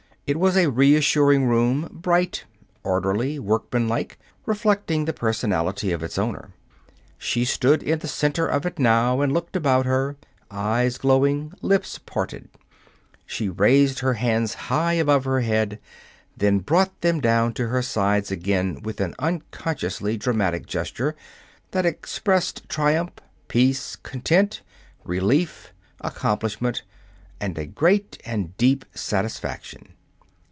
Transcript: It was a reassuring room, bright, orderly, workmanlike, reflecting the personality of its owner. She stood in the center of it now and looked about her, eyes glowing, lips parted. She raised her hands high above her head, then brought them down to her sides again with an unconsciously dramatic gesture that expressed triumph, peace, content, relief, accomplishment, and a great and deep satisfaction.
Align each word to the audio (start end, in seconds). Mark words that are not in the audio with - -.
It 0.27 0.39
was 0.39 0.55
a 0.55 0.71
reassuring 0.71 1.47
room, 1.49 1.89
bright, 1.91 2.45
orderly, 2.83 3.37
workmanlike, 3.37 4.17
reflecting 4.45 5.03
the 5.03 5.11
personality 5.11 5.91
of 5.91 6.01
its 6.03 6.17
owner. 6.17 6.51
She 7.17 7.43
stood 7.43 7.83
in 7.83 7.99
the 7.99 8.07
center 8.07 8.47
of 8.47 8.65
it 8.65 8.79
now 8.79 9.19
and 9.19 9.33
looked 9.33 9.57
about 9.57 9.85
her, 9.85 10.15
eyes 10.49 10.97
glowing, 10.97 11.51
lips 11.61 11.99
parted. 11.99 12.47
She 13.25 13.49
raised 13.49 13.99
her 13.99 14.13
hands 14.13 14.53
high 14.53 14.93
above 14.93 15.25
her 15.25 15.41
head, 15.41 15.79
then 16.37 16.59
brought 16.59 17.01
them 17.01 17.19
down 17.19 17.53
to 17.55 17.67
her 17.67 17.81
sides 17.81 18.31
again 18.31 18.81
with 18.83 19.01
an 19.01 19.15
unconsciously 19.19 20.15
dramatic 20.15 20.65
gesture 20.65 21.13
that 21.71 21.85
expressed 21.85 22.69
triumph, 22.69 23.15
peace, 23.49 23.97
content, 23.97 24.61
relief, 25.03 25.73
accomplishment, 25.99 26.83
and 27.41 27.57
a 27.57 27.65
great 27.65 28.21
and 28.25 28.55
deep 28.55 28.85
satisfaction. 28.93 29.89